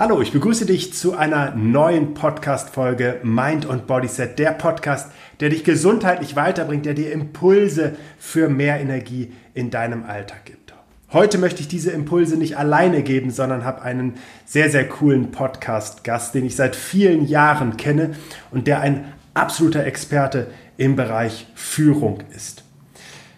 [0.00, 5.10] Hallo, ich begrüße dich zu einer neuen Podcast-Folge Mind und Bodyset, der Podcast,
[5.40, 10.72] der dich gesundheitlich weiterbringt, der dir Impulse für mehr Energie in deinem Alltag gibt.
[11.12, 14.14] Heute möchte ich diese Impulse nicht alleine geben, sondern habe einen
[14.46, 18.14] sehr, sehr coolen Podcast-Gast, den ich seit vielen Jahren kenne
[18.50, 20.46] und der ein absoluter Experte
[20.78, 22.64] im Bereich Führung ist.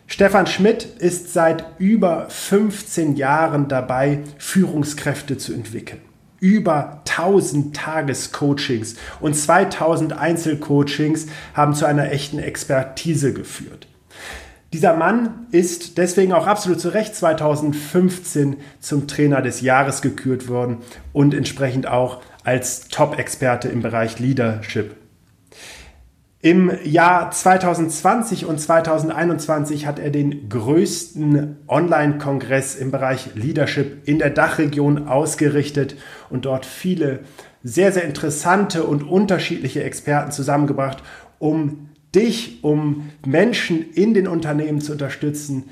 [0.06, 6.02] Stefan Schmidt ist seit über 15 Jahren dabei, Führungskräfte zu entwickeln
[6.42, 13.86] über 1000 Tagescoachings und 2000 Einzelcoachings haben zu einer echten Expertise geführt.
[14.72, 20.78] Dieser Mann ist deswegen auch absolut zu Recht 2015 zum Trainer des Jahres gekürt worden
[21.12, 24.96] und entsprechend auch als Top-Experte im Bereich Leadership
[26.42, 34.30] im Jahr 2020 und 2021 hat er den größten Online-Kongress im Bereich Leadership in der
[34.30, 35.94] Dachregion ausgerichtet
[36.30, 37.20] und dort viele
[37.62, 41.04] sehr, sehr interessante und unterschiedliche Experten zusammengebracht,
[41.38, 45.70] um dich, um Menschen in den Unternehmen zu unterstützen,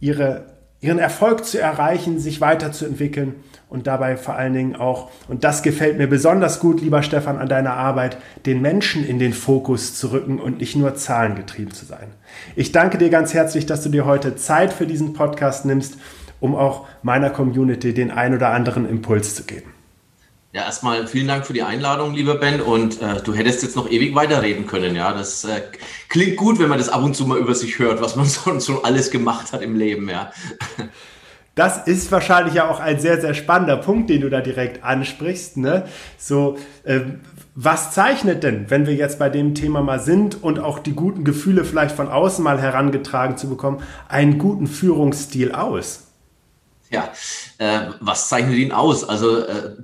[0.00, 3.34] ihre ihren Erfolg zu erreichen, sich weiterzuentwickeln
[3.68, 7.48] und dabei vor allen Dingen auch, und das gefällt mir besonders gut, lieber Stefan, an
[7.48, 12.08] deiner Arbeit, den Menschen in den Fokus zu rücken und nicht nur zahlengetrieben zu sein.
[12.56, 15.98] Ich danke dir ganz herzlich, dass du dir heute Zeit für diesen Podcast nimmst,
[16.40, 19.72] um auch meiner Community den ein oder anderen Impuls zu geben.
[20.52, 22.60] Ja, erstmal vielen Dank für die Einladung, lieber Ben.
[22.60, 24.96] Und äh, du hättest jetzt noch ewig weiterreden können.
[24.96, 25.62] Ja, das äh,
[26.08, 28.66] klingt gut, wenn man das ab und zu mal über sich hört, was man sonst
[28.66, 30.08] schon alles gemacht hat im Leben.
[30.08, 30.32] Ja.
[31.54, 35.56] Das ist wahrscheinlich ja auch ein sehr, sehr spannender Punkt, den du da direkt ansprichst.
[35.56, 35.84] Ne?
[36.18, 37.00] So, äh,
[37.54, 41.22] was zeichnet denn, wenn wir jetzt bei dem Thema mal sind und auch die guten
[41.22, 46.08] Gefühle vielleicht von außen mal herangetragen zu bekommen, einen guten Führungsstil aus?
[46.90, 47.12] Ja,
[47.58, 49.08] äh, was zeichnet ihn aus?
[49.08, 49.76] Also äh,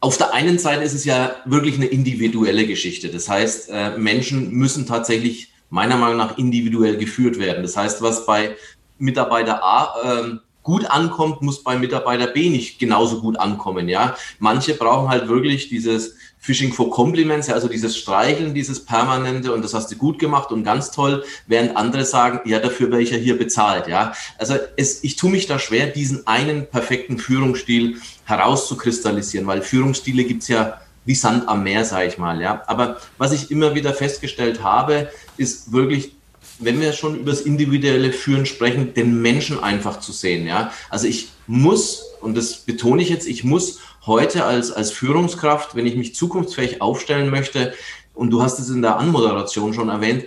[0.00, 3.08] auf der einen Seite ist es ja wirklich eine individuelle Geschichte.
[3.08, 7.62] Das heißt, äh, Menschen müssen tatsächlich meiner Meinung nach individuell geführt werden.
[7.62, 8.56] Das heißt, was bei
[8.98, 13.88] Mitarbeiter A ähm, gut ankommt, muss bei Mitarbeiter B nicht genauso gut ankommen.
[13.88, 19.54] Ja, manche brauchen halt wirklich dieses Fishing for Compliments, ja, also dieses Streicheln, dieses permanente
[19.54, 23.00] und das hast du gut gemacht und ganz toll, während andere sagen, ja, dafür wäre
[23.00, 23.88] ich ja hier bezahlt.
[23.88, 27.96] Ja, also es, ich tue mich da schwer, diesen einen perfekten Führungsstil
[28.26, 32.42] herauszukristallisieren, weil Führungsstile gibt's ja wie Sand am Meer, sage ich mal.
[32.42, 35.08] Ja, aber was ich immer wieder festgestellt habe,
[35.38, 36.17] ist wirklich
[36.58, 40.46] wenn wir schon über das individuelle Führen sprechen, den Menschen einfach zu sehen.
[40.46, 45.76] Ja, also ich muss und das betone ich jetzt, ich muss heute als als Führungskraft,
[45.76, 47.74] wenn ich mich zukunftsfähig aufstellen möchte,
[48.18, 50.24] und du hast es in der Anmoderation schon erwähnt,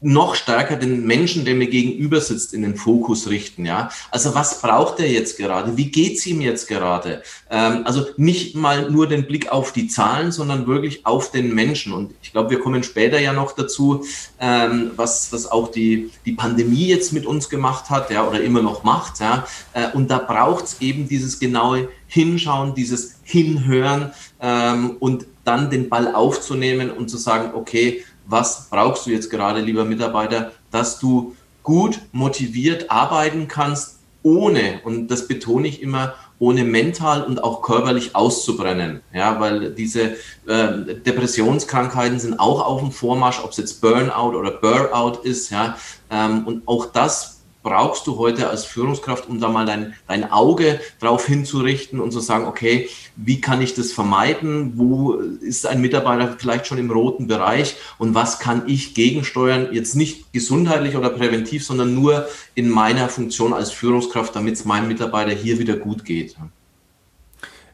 [0.00, 3.64] noch stärker den Menschen, der mir gegenüber sitzt, in den Fokus richten.
[3.64, 5.76] Ja, also was braucht er jetzt gerade?
[5.76, 7.22] Wie geht's ihm jetzt gerade?
[7.50, 11.94] Ähm, also nicht mal nur den Blick auf die Zahlen, sondern wirklich auf den Menschen.
[11.94, 14.04] Und ich glaube, wir kommen später ja noch dazu,
[14.38, 18.62] ähm, was was auch die die Pandemie jetzt mit uns gemacht hat, ja, oder immer
[18.62, 19.20] noch macht.
[19.20, 25.88] Ja, äh, und da braucht's eben dieses genaue Hinschauen, dieses Hinhören ähm, und dann den
[25.88, 31.34] Ball aufzunehmen und zu sagen, okay, was brauchst du jetzt gerade, lieber Mitarbeiter, dass du
[31.62, 38.14] gut motiviert arbeiten kannst, ohne, und das betone ich immer, ohne mental und auch körperlich
[38.14, 39.00] auszubrennen.
[39.12, 40.16] Ja, weil diese
[40.46, 45.50] äh, Depressionskrankheiten sind auch auf dem Vormarsch, ob es jetzt Burnout oder Burnout ist.
[45.50, 45.76] Ja,
[46.10, 47.35] ähm, und auch das
[47.66, 52.20] brauchst du heute als Führungskraft, um da mal dein, dein Auge drauf hinzurichten und zu
[52.20, 54.74] sagen, okay, wie kann ich das vermeiden?
[54.76, 57.74] Wo ist ein Mitarbeiter vielleicht schon im roten Bereich?
[57.98, 59.70] Und was kann ich gegensteuern?
[59.72, 64.86] Jetzt nicht gesundheitlich oder präventiv, sondern nur in meiner Funktion als Führungskraft, damit es meinem
[64.86, 66.36] Mitarbeiter hier wieder gut geht.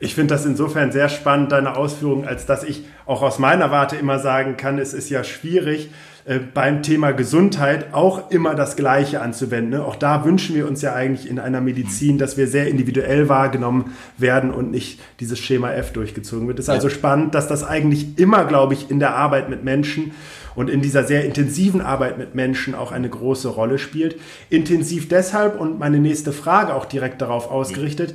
[0.01, 3.97] Ich finde das insofern sehr spannend, deine Ausführungen, als dass ich auch aus meiner Warte
[3.97, 5.91] immer sagen kann, es ist ja schwierig,
[6.25, 9.71] äh, beim Thema Gesundheit auch immer das Gleiche anzuwenden.
[9.71, 9.85] Ne?
[9.85, 13.93] Auch da wünschen wir uns ja eigentlich in einer Medizin, dass wir sehr individuell wahrgenommen
[14.19, 16.61] werden und nicht dieses Schema F durchgezogen wird.
[16.61, 20.13] Es ist also spannend, dass das eigentlich immer, glaube ich, in der Arbeit mit Menschen
[20.55, 24.17] und in dieser sehr intensiven Arbeit mit Menschen auch eine große Rolle spielt.
[24.51, 28.15] Intensiv deshalb und meine nächste Frage auch direkt darauf ausgerichtet,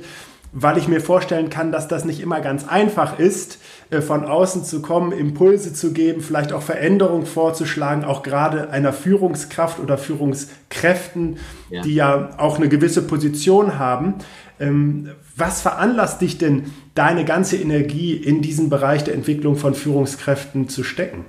[0.52, 3.58] weil ich mir vorstellen kann, dass das nicht immer ganz einfach ist,
[3.90, 8.92] äh, von außen zu kommen, Impulse zu geben, vielleicht auch Veränderungen vorzuschlagen, auch gerade einer
[8.92, 11.38] Führungskraft oder Führungskräften,
[11.70, 11.82] ja.
[11.82, 14.14] die ja auch eine gewisse Position haben.
[14.60, 20.68] Ähm, was veranlasst dich denn, deine ganze Energie in diesen Bereich der Entwicklung von Führungskräften
[20.68, 21.24] zu stecken?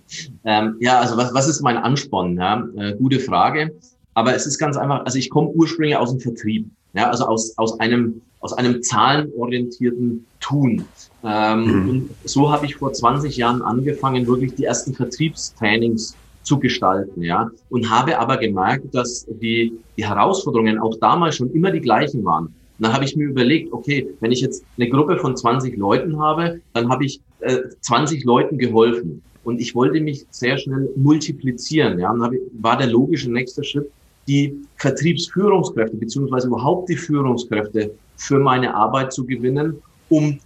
[0.46, 2.36] Ähm, ja, also was, was ist mein Ansporn?
[2.36, 2.68] Ja?
[2.76, 3.70] Äh, gute Frage.
[4.12, 6.68] Aber es ist ganz einfach, also ich komme ursprünglich aus dem Vertrieb.
[6.94, 10.84] Ja, also aus, aus einem, aus einem zahlenorientierten Tun.
[11.24, 11.88] Ähm, mhm.
[11.88, 17.50] Und so habe ich vor 20 Jahren angefangen, wirklich die ersten Vertriebstrainings zu gestalten, ja.
[17.70, 22.46] Und habe aber gemerkt, dass die, die Herausforderungen auch damals schon immer die gleichen waren.
[22.46, 26.18] Und dann habe ich mir überlegt, okay, wenn ich jetzt eine Gruppe von 20 Leuten
[26.20, 29.22] habe, dann habe ich äh, 20 Leuten geholfen.
[29.44, 31.98] Und ich wollte mich sehr schnell multiplizieren.
[31.98, 33.90] Ja, und dann war der logische nächste Schritt,
[34.26, 40.38] die Vertriebsführungskräfte beziehungsweise überhaupt die Führungskräfte für meine Arbeit zu gewinnen, um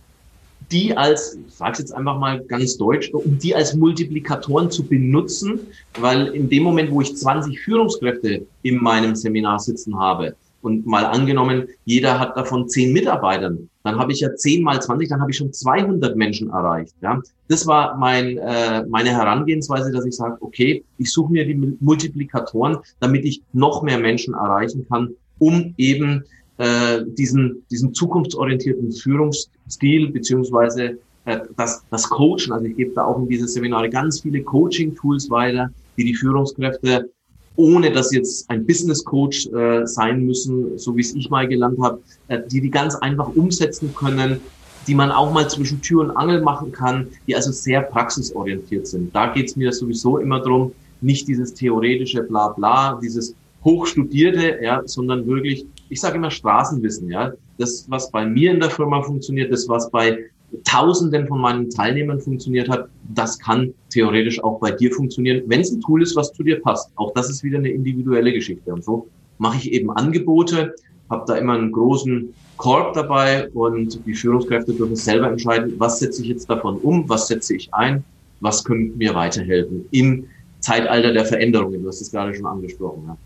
[0.70, 5.60] die als, ich sage jetzt einfach mal ganz deutsch, um die als Multiplikatoren zu benutzen,
[5.98, 10.34] weil in dem Moment, wo ich 20 Führungskräfte in meinem Seminar sitzen habe
[10.68, 15.08] und mal angenommen, jeder hat davon 10 Mitarbeitern, dann habe ich ja 10 mal 20,
[15.08, 16.94] dann habe ich schon 200 Menschen erreicht.
[17.00, 21.76] Ja, das war mein, äh, meine Herangehensweise, dass ich sage, okay, ich suche mir die
[21.80, 26.24] Multiplikatoren, damit ich noch mehr Menschen erreichen kann, um eben
[26.58, 32.52] äh, diesen, diesen zukunftsorientierten Führungsstil beziehungsweise äh, das, das Coachen.
[32.52, 37.10] Also ich gebe da auch in diese Seminare ganz viele Coaching-Tools weiter, die die Führungskräfte
[37.58, 41.78] ohne dass jetzt ein Business Coach äh, sein müssen, so wie es ich mal gelernt
[41.82, 44.40] habe, äh, die die ganz einfach umsetzen können,
[44.86, 49.14] die man auch mal zwischen Tür und Angel machen kann, die also sehr praxisorientiert sind.
[49.14, 53.34] Da geht es mir sowieso immer drum, nicht dieses theoretische Blabla, dieses
[53.64, 57.32] Hochstudierte, ja, sondern wirklich ich sage immer Straßenwissen, ja.
[57.58, 60.18] Das, was bei mir in der Firma funktioniert, das, was bei
[60.68, 65.72] Tausenden von meinen Teilnehmern funktioniert hat, das kann theoretisch auch bei dir funktionieren, wenn es
[65.72, 66.90] ein Tool ist, was zu dir passt.
[66.96, 68.70] Auch das ist wieder eine individuelle Geschichte.
[68.72, 70.74] Und so mache ich eben Angebote,
[71.08, 76.20] habe da immer einen großen Korb dabei und die Führungskräfte dürfen selber entscheiden, was setze
[76.20, 78.04] ich jetzt davon um, was setze ich ein,
[78.40, 80.26] was könnte mir weiterhelfen im
[80.60, 81.82] Zeitalter der Veränderungen.
[81.82, 83.16] Du hast es gerade schon angesprochen.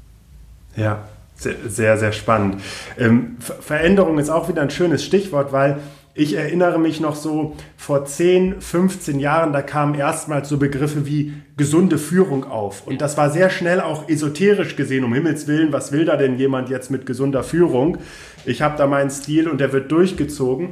[0.77, 2.63] Ja, ja sehr, sehr spannend.
[2.97, 5.81] Ähm, Veränderung ist auch wieder ein schönes Stichwort, weil
[6.15, 11.33] ich erinnere mich noch so vor 10, 15 Jahren, da kamen erstmals so Begriffe wie
[11.57, 12.87] gesunde Führung auf.
[12.87, 16.37] Und das war sehr schnell auch esoterisch gesehen, um Himmels Willen, was will da denn
[16.37, 17.99] jemand jetzt mit gesunder Führung?
[18.45, 20.71] Ich habe da meinen Stil und der wird durchgezogen.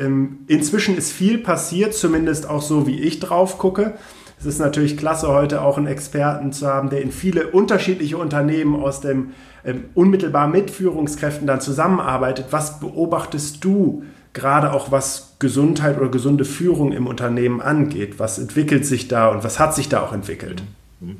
[0.00, 3.94] Ähm, inzwischen ist viel passiert, zumindest auch so, wie ich drauf gucke.
[4.40, 8.74] Es ist natürlich klasse, heute auch einen Experten zu haben, der in viele unterschiedliche Unternehmen
[8.74, 9.34] aus dem
[9.64, 12.46] ähm, unmittelbar mit Führungskräften dann zusammenarbeitet.
[12.50, 14.02] Was beobachtest du
[14.32, 18.18] gerade auch was Gesundheit oder gesunde Führung im Unternehmen angeht?
[18.18, 20.62] Was entwickelt sich da und was hat sich da auch entwickelt?
[21.00, 21.16] Mhm.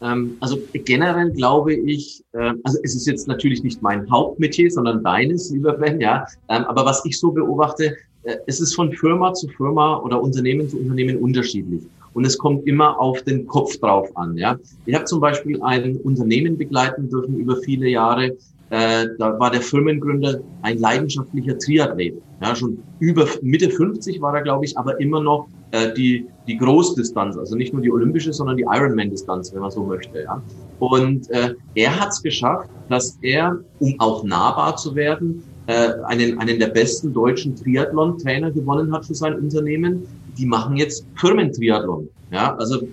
[0.00, 5.02] Ähm, also generell glaube ich, ähm, also es ist jetzt natürlich nicht mein Hauptmetier, sondern
[5.02, 6.26] deines, lieber Ben, ja.
[6.48, 10.68] Ähm, aber was ich so beobachte, äh, es ist von Firma zu Firma oder Unternehmen
[10.68, 11.82] zu Unternehmen unterschiedlich
[12.14, 14.36] und es kommt immer auf den Kopf drauf an.
[14.38, 18.36] Ja, ich habe zum Beispiel ein Unternehmen begleiten dürfen über viele Jahre.
[18.70, 22.14] Äh, da war der Firmengründer ein leidenschaftlicher Triathlet.
[22.40, 26.56] Ja, schon über Mitte 50 war er, glaube ich, aber immer noch äh, die die
[26.56, 30.22] Großdistanz, also nicht nur die olympische, sondern die Ironman-Distanz, wenn man so möchte.
[30.22, 30.42] Ja.
[30.78, 36.38] Und äh, er hat es geschafft, dass er, um auch nahbar zu werden, äh, einen,
[36.38, 40.06] einen der besten deutschen Triathlon-Trainer gewonnen hat für sein Unternehmen.
[40.36, 42.08] Die machen jetzt Firmentriathlon.
[42.30, 42.86] Ja, also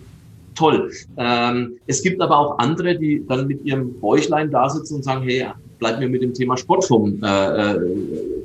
[0.55, 0.91] toll.
[1.17, 5.23] Ähm, es gibt aber auch andere, die dann mit ihrem Bäuchlein da sitzen und sagen,
[5.23, 5.47] hey,
[5.81, 7.79] bleib mir mit dem Thema Sport vom äh, äh,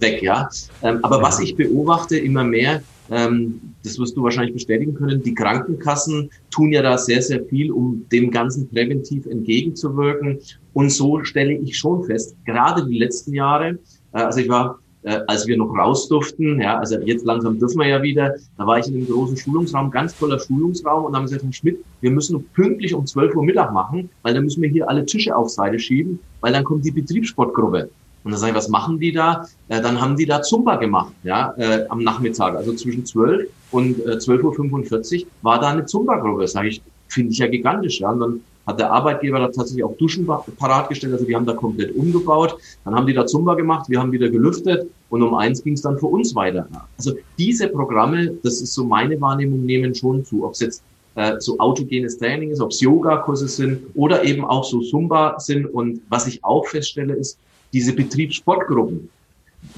[0.00, 0.48] weg, ja.
[0.82, 5.34] Ähm, aber was ich beobachte immer mehr, ähm, das wirst du wahrscheinlich bestätigen können, die
[5.34, 10.38] Krankenkassen tun ja da sehr, sehr viel, um dem Ganzen präventiv entgegenzuwirken.
[10.72, 13.78] Und so stelle ich schon fest, gerade die letzten Jahre,
[14.12, 17.78] äh, also ich war, äh, als wir noch raus durften, ja, also jetzt langsam dürfen
[17.78, 21.22] wir ja wieder, da war ich in einem großen Schulungsraum, ganz toller Schulungsraum und haben
[21.22, 24.68] gesagt, Herr Schmidt, wir müssen pünktlich um 12 Uhr Mittag machen, weil dann müssen wir
[24.68, 27.88] hier alle Tische auf Seite schieben, weil dann kommt die Betriebssportgruppe.
[28.24, 29.46] Und dann sage ich, was machen die da?
[29.68, 32.56] Äh, dann haben die da Zumba gemacht, ja, äh, am Nachmittag.
[32.56, 36.48] Also zwischen 12 und äh, 12.45 Uhr war da eine Zumba-Gruppe.
[36.48, 38.00] Sage ich, finde ich ja gigantisch.
[38.00, 38.10] Ja.
[38.10, 41.52] Und dann hat der Arbeitgeber da tatsächlich auch Duschen parat gestellt, also die haben da
[41.52, 42.58] komplett umgebaut.
[42.84, 45.82] Dann haben die da Zumba gemacht, wir haben wieder gelüftet und um eins ging es
[45.82, 46.66] dann für uns weiter.
[46.98, 50.44] Also diese Programme, das ist so meine Wahrnehmung, nehmen schon zu.
[50.44, 50.82] Ob es jetzt
[51.14, 55.66] äh, so autogenes Training ist, ob es Yoga-Kurse sind oder eben auch so Zumba sind.
[55.66, 57.38] Und was ich auch feststelle, ist,
[57.72, 59.08] diese Betriebssportgruppen,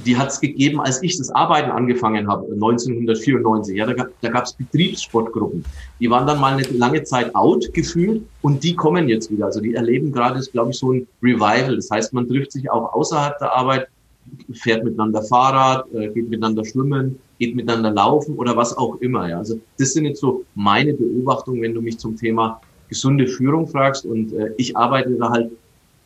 [0.05, 3.77] die hat es gegeben, als ich das Arbeiten angefangen habe, 1994.
[3.77, 5.65] Ja, da, da gab es Betriebssportgruppen.
[6.01, 9.47] Die waren dann mal eine lange Zeit out gefühlt und die kommen jetzt wieder.
[9.47, 11.77] Also die erleben gerade, glaube ich, so ein Revival.
[11.77, 13.89] Das heißt, man trifft sich auch außerhalb der Arbeit,
[14.53, 19.29] fährt miteinander Fahrrad, äh, geht miteinander schwimmen, geht miteinander laufen oder was auch immer.
[19.29, 19.39] Ja.
[19.39, 24.05] Also das sind jetzt so meine Beobachtungen, wenn du mich zum Thema gesunde Führung fragst.
[24.05, 25.51] Und äh, ich arbeite da halt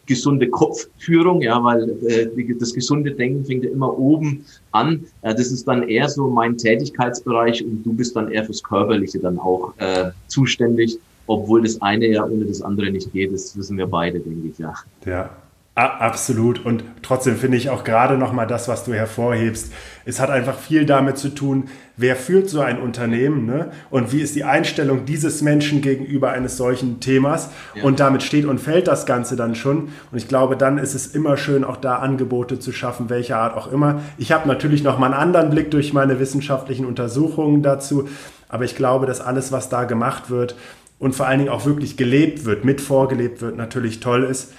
[0.06, 5.04] gesunde Kopfführung, ja, weil äh, das gesunde Denken fängt ja immer oben an.
[5.22, 9.18] Äh, das ist dann eher so mein Tätigkeitsbereich und du bist dann eher fürs Körperliche
[9.18, 13.32] dann auch äh, zuständig, obwohl das eine ja ohne das andere nicht geht.
[13.32, 14.74] Das wissen wir beide, denke ich, ja.
[15.06, 15.30] Ja,
[15.74, 16.62] Absolut.
[16.66, 19.72] Und trotzdem finde ich auch gerade nochmal das, was du hervorhebst.
[20.04, 23.70] Es hat einfach viel damit zu tun, wer führt so ein Unternehmen ne?
[23.88, 27.48] und wie ist die Einstellung dieses Menschen gegenüber eines solchen Themas.
[27.74, 27.84] Ja.
[27.84, 29.88] Und damit steht und fällt das Ganze dann schon.
[30.10, 33.56] Und ich glaube, dann ist es immer schön, auch da Angebote zu schaffen, welcher Art
[33.56, 34.02] auch immer.
[34.18, 38.10] Ich habe natürlich noch mal einen anderen Blick durch meine wissenschaftlichen Untersuchungen dazu.
[38.50, 40.54] Aber ich glaube, dass alles, was da gemacht wird
[40.98, 44.52] und vor allen Dingen auch wirklich gelebt wird, mit vorgelebt wird, natürlich toll ist.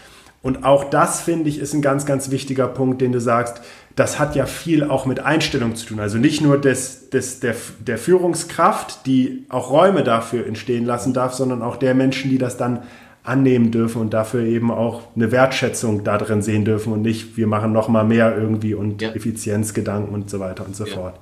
[0.44, 3.62] Und auch das, finde ich, ist ein ganz, ganz wichtiger Punkt, den du sagst.
[3.96, 6.00] Das hat ja viel auch mit Einstellung zu tun.
[6.02, 11.34] Also nicht nur des, des, der, der Führungskraft, die auch Räume dafür entstehen lassen darf,
[11.34, 12.84] sondern auch der Menschen, die das dann
[13.24, 17.48] annehmen dürfen und dafür eben auch eine Wertschätzung da drin sehen dürfen und nicht, wir
[17.48, 19.12] machen noch mal mehr irgendwie und ja.
[19.12, 20.94] Effizienzgedanken und so weiter und so ja.
[20.94, 21.20] fort.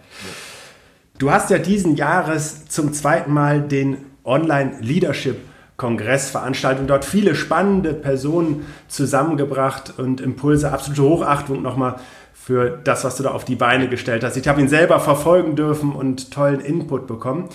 [1.19, 5.37] Du hast ja diesen Jahres zum zweiten Mal den Online Leadership
[5.81, 11.95] Kongressveranstaltung, dort viele spannende Personen zusammengebracht und Impulse, absolute Hochachtung nochmal
[12.35, 14.38] für das, was du da auf die Beine gestellt hast.
[14.38, 17.50] Ich habe ihn selber verfolgen dürfen und tollen Input bekommen.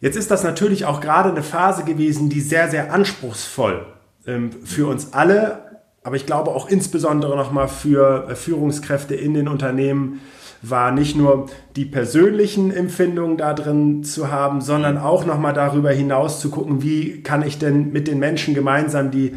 [0.00, 3.84] Jetzt ist das natürlich auch gerade eine Phase gewesen, die sehr, sehr anspruchsvoll
[4.26, 9.48] ähm, für uns alle, aber ich glaube auch insbesondere nochmal für äh, Führungskräfte in den
[9.48, 10.20] Unternehmen
[10.62, 16.40] war nicht nur die persönlichen Empfindungen da drin zu haben, sondern auch nochmal darüber hinaus
[16.40, 19.36] zu gucken, wie kann ich denn mit den Menschen gemeinsam, die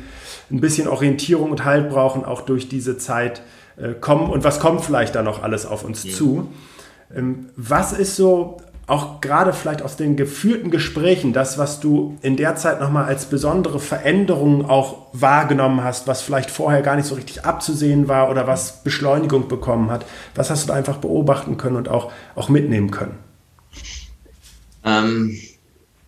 [0.51, 3.41] ein bisschen Orientierung und Halt brauchen, auch durch diese Zeit
[3.77, 6.13] äh, kommen und was kommt vielleicht da noch alles auf uns ja.
[6.13, 6.49] zu.
[7.15, 12.35] Ähm, was ist so auch gerade vielleicht aus den geführten Gesprächen, das, was du in
[12.35, 17.15] der Zeit nochmal als besondere Veränderung auch wahrgenommen hast, was vielleicht vorher gar nicht so
[17.15, 21.77] richtig abzusehen war oder was Beschleunigung bekommen hat, was hast du da einfach beobachten können
[21.77, 23.17] und auch, auch mitnehmen können?
[24.83, 25.37] Ähm,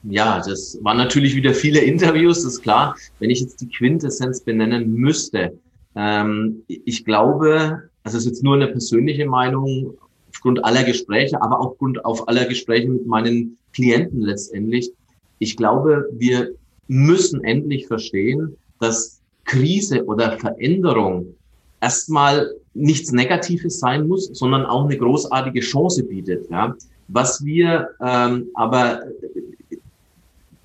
[0.04, 2.96] ja, das waren natürlich wieder viele Interviews, das ist klar.
[3.20, 5.58] Wenn ich jetzt die Quintessenz benennen müsste,
[5.96, 9.96] ähm, ich glaube, also es ist jetzt nur eine persönliche Meinung,
[10.36, 14.92] aufgrund aller Gespräche, aber auch aufgrund auf aller Gespräche mit meinen Klienten letztendlich.
[15.40, 16.52] Ich glaube, wir
[16.88, 21.36] müssen endlich verstehen, dass Krise oder Veränderung
[21.82, 26.50] erstmal nichts Negatives sein muss, sondern auch eine großartige Chance bietet.
[26.50, 26.76] Ja.
[27.08, 29.02] Was wir ähm, aber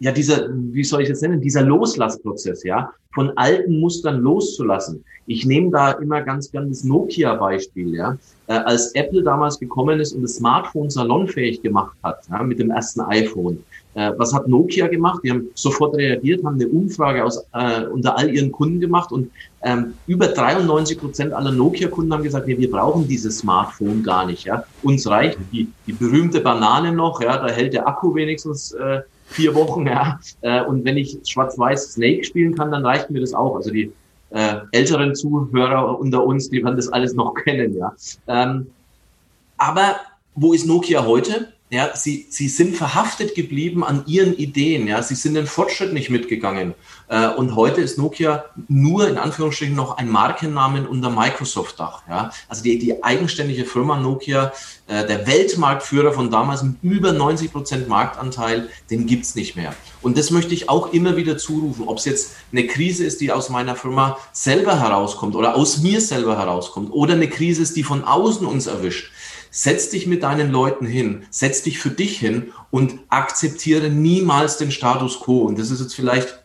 [0.01, 5.05] ja dieser, wie soll ich das nennen, dieser Loslassprozess, ja, von alten Mustern loszulassen.
[5.27, 8.17] Ich nehme da immer ganz gern das Nokia-Beispiel, ja.
[8.47, 12.71] Äh, als Apple damals gekommen ist und das Smartphone salonfähig gemacht hat, ja, mit dem
[12.71, 13.63] ersten iPhone.
[13.95, 15.21] Äh, was hat Nokia gemacht?
[15.23, 19.31] Die haben sofort reagiert, haben eine Umfrage aus, äh, unter all ihren Kunden gemacht und
[19.63, 24.45] ähm, über 93 Prozent aller Nokia-Kunden haben gesagt, nee, wir brauchen dieses Smartphone gar nicht.
[24.45, 24.65] Ja.
[24.83, 29.01] Uns reicht die, die berühmte Banane noch, ja, da hält der Akku wenigstens äh,
[29.31, 30.19] vier Wochen, ja.
[30.43, 33.57] Äh, und wenn ich schwarz-weiß Snake spielen kann, dann reicht mir das auch.
[33.57, 33.93] Also die
[34.31, 37.95] äh, älteren Zuhörer unter uns, die werden das alles noch kennen, ja.
[38.27, 38.67] Ähm,
[39.57, 39.97] aber
[40.35, 41.53] wo ist Nokia heute?
[41.73, 44.89] Ja, sie, sie sind verhaftet geblieben an ihren Ideen.
[44.89, 46.75] Ja, sie sind den Fortschritt nicht mitgegangen.
[47.07, 52.03] Äh, und heute ist Nokia nur in Anführungsstrichen noch ein Markennamen unter Microsoft-Dach.
[52.09, 54.53] Ja, also die, die eigenständige Firma Nokia,
[54.89, 59.73] äh, der Weltmarktführer von damals mit über 90 Prozent Marktanteil, den gibt's nicht mehr.
[60.03, 63.31] Und das möchte ich auch immer wieder zurufen, ob es jetzt eine Krise ist, die
[63.31, 67.85] aus meiner Firma selber herauskommt oder aus mir selber herauskommt oder eine Krise ist, die
[67.85, 69.13] von außen uns erwischt
[69.51, 74.71] Setz dich mit deinen Leuten hin, setz dich für dich hin und akzeptiere niemals den
[74.71, 75.41] Status quo.
[75.41, 76.41] Und das ist jetzt vielleicht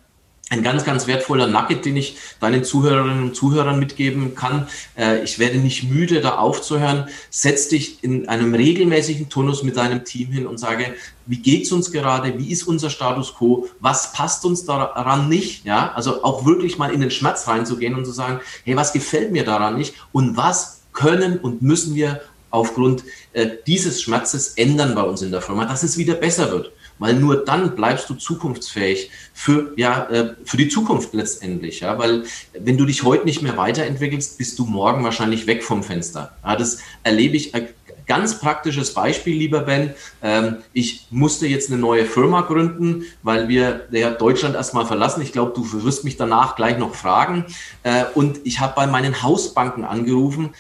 [0.51, 4.67] ein ganz, ganz wertvoller Nugget, den ich deinen Zuhörerinnen und Zuhörern mitgeben kann.
[4.95, 7.07] Äh, ich werde nicht müde, da aufzuhören.
[7.31, 10.93] Setz dich in einem regelmäßigen Turnus mit deinem Team hin und sage,
[11.25, 12.37] wie geht's uns gerade?
[12.37, 13.67] Wie ist unser Status quo?
[13.79, 15.65] Was passt uns daran nicht?
[15.65, 19.31] Ja, also auch wirklich mal in den Schmerz reinzugehen und zu sagen, hey, was gefällt
[19.31, 19.95] mir daran nicht?
[20.11, 22.21] Und was können und müssen wir
[22.55, 26.71] aufgrund äh, dieses Schmerzes ändern bei uns in der Firma, dass es wieder besser wird.
[26.97, 31.81] Weil nur dann bleibst du zukunftsfähig für, ja, äh, für die Zukunft letztendlich.
[31.81, 31.97] Ja?
[31.99, 32.23] Weil
[32.57, 36.35] wenn du dich heute nicht mehr weiterentwickelst, bist du morgen wahrscheinlich weg vom Fenster.
[36.43, 37.67] Ja, das erlebe ich äh,
[38.07, 39.93] ganz praktisches Beispiel, lieber Ben.
[40.21, 43.87] Ähm, ich musste jetzt eine neue Firma gründen, weil wir
[44.19, 45.21] Deutschland erstmal verlassen.
[45.21, 47.45] Ich glaube, du wirst mich danach gleich noch fragen.
[47.83, 50.51] Äh, und ich habe bei meinen Hausbanken angerufen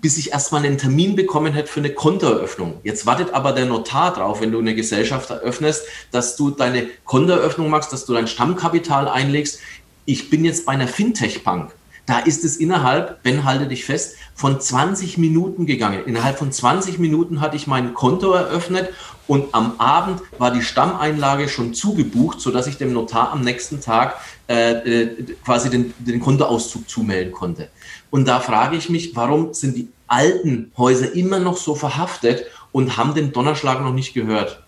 [0.00, 2.80] bis ich erstmal einen Termin bekommen hätte für eine Kontoeröffnung.
[2.82, 7.70] Jetzt wartet aber der Notar drauf, wenn du eine Gesellschaft eröffnest, dass du deine Kontoeröffnung
[7.70, 9.60] machst, dass du dein Stammkapital einlegst.
[10.04, 11.72] Ich bin jetzt bei einer Fintech-Bank.
[12.06, 16.04] Da ist es innerhalb, Ben, halte dich fest, von 20 Minuten gegangen.
[16.04, 18.90] Innerhalb von 20 Minuten hatte ich mein Konto eröffnet
[19.26, 24.16] und am Abend war die Stammeinlage schon zugebucht, sodass ich dem Notar am nächsten Tag
[24.48, 27.70] äh, äh, quasi den, den Kontoauszug zumelden konnte.
[28.14, 32.96] Und da frage ich mich, warum sind die alten Häuser immer noch so verhaftet und
[32.96, 34.62] haben den Donnerschlag noch nicht gehört?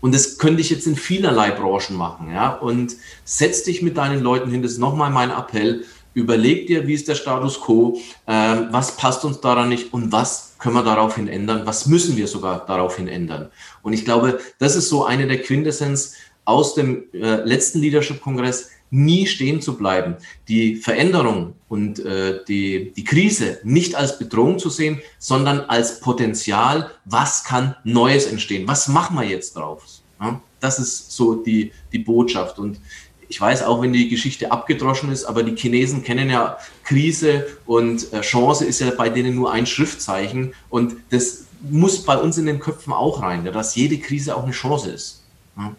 [0.00, 2.32] Und das könnte ich jetzt in vielerlei Branchen machen.
[2.32, 2.54] Ja?
[2.54, 5.84] Und setz dich mit deinen Leuten hin, das ist nochmal mein Appell.
[6.14, 10.56] Überleg dir, wie ist der Status quo, äh, was passt uns daran nicht und was
[10.58, 13.52] können wir daraufhin ändern, was müssen wir sogar daraufhin ändern.
[13.82, 19.26] Und ich glaube, das ist so eine der Quintessenz aus dem äh, letzten Leadership-Kongress, nie
[19.26, 20.16] stehen zu bleiben,
[20.48, 26.90] die Veränderung und äh, die, die Krise nicht als Bedrohung zu sehen, sondern als Potenzial,
[27.06, 29.82] was kann Neues entstehen, was machen wir jetzt drauf.
[30.20, 30.40] Ja?
[30.60, 32.58] Das ist so die, die Botschaft.
[32.58, 32.80] Und
[33.28, 38.12] ich weiß auch, wenn die Geschichte abgedroschen ist, aber die Chinesen kennen ja Krise und
[38.12, 42.44] äh, Chance ist ja bei denen nur ein Schriftzeichen und das muss bei uns in
[42.44, 45.22] den Köpfen auch rein, dass jede Krise auch eine Chance ist.
[45.56, 45.74] Ja.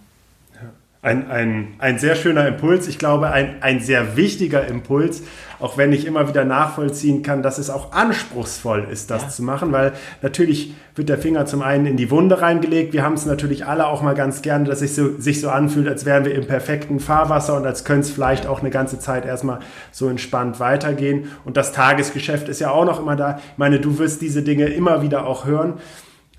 [1.04, 5.22] Ein, ein, ein sehr schöner Impuls, ich glaube ein, ein sehr wichtiger Impuls,
[5.60, 9.28] auch wenn ich immer wieder nachvollziehen kann, dass es auch anspruchsvoll ist, das ja.
[9.28, 9.92] zu machen, weil
[10.22, 12.94] natürlich wird der Finger zum einen in die Wunde reingelegt.
[12.94, 15.90] Wir haben es natürlich alle auch mal ganz gerne, dass es so, sich so anfühlt,
[15.90, 19.26] als wären wir im perfekten Fahrwasser und als könnte es vielleicht auch eine ganze Zeit
[19.26, 19.60] erstmal
[19.92, 21.30] so entspannt weitergehen.
[21.44, 23.40] Und das Tagesgeschäft ist ja auch noch immer da.
[23.52, 25.74] Ich meine, du wirst diese Dinge immer wieder auch hören.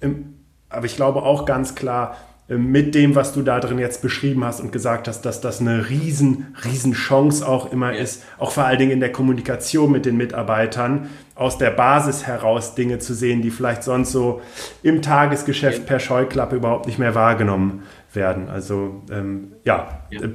[0.00, 0.36] Ähm,
[0.70, 4.60] aber ich glaube auch ganz klar, mit dem, was du da drin jetzt beschrieben hast
[4.60, 8.00] und gesagt hast, dass das eine riesen, riesen Chance auch immer ja.
[8.00, 12.74] ist, auch vor allen Dingen in der Kommunikation mit den Mitarbeitern, aus der Basis heraus
[12.74, 14.42] Dinge zu sehen, die vielleicht sonst so
[14.82, 15.84] im Tagesgeschäft ja.
[15.84, 17.82] per Scheuklappe überhaupt nicht mehr wahrgenommen
[18.12, 18.48] werden.
[18.50, 20.02] Also ähm, ja.
[20.10, 20.22] ja.
[20.22, 20.28] Äh,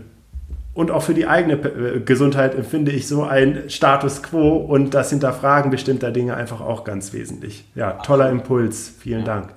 [0.73, 5.11] und auch für die eigene äh, Gesundheit empfinde ich so ein Status quo und das
[5.11, 7.65] Hinterfragen bestimmter Dinge einfach auch ganz wesentlich.
[7.75, 8.91] Ja, toller Impuls.
[8.99, 9.49] Vielen Dank.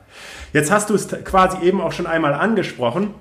[0.53, 3.15] Jetzt hast du es quasi eben auch schon einmal angesprochen.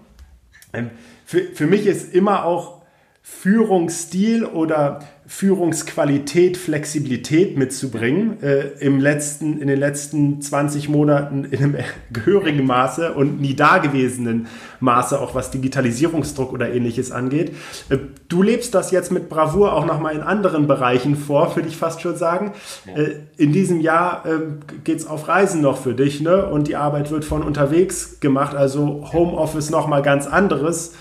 [0.73, 0.89] Ähm,
[1.25, 2.80] für, für mich ist immer auch
[3.23, 11.75] Führungsstil oder Führungsqualität, Flexibilität mitzubringen, äh, im letzten, in den letzten 20 Monaten in einem
[12.11, 14.47] gehörigen Maße und nie dagewesenen
[14.79, 17.55] Maße, auch was Digitalisierungsdruck oder ähnliches angeht.
[17.89, 21.77] Äh, du lebst das jetzt mit Bravour auch nochmal in anderen Bereichen vor, würde ich
[21.77, 22.53] fast schon sagen.
[22.93, 24.39] Äh, in diesem Jahr äh,
[24.83, 26.47] geht es auf Reisen noch für dich ne?
[26.47, 30.93] und die Arbeit wird von unterwegs gemacht, also Homeoffice nochmal ganz anderes.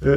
[0.00, 0.16] Ja.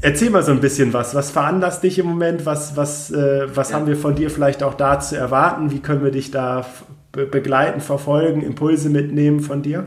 [0.00, 1.14] Äh, Erzähl mal so ein bisschen was.
[1.14, 2.46] Was veranlasst dich im Moment?
[2.46, 3.76] Was, was, äh, was ja.
[3.76, 5.70] haben wir von dir vielleicht auch da zu erwarten?
[5.70, 6.66] Wie können wir dich da
[7.12, 9.84] be begleiten, verfolgen, Impulse mitnehmen von dir?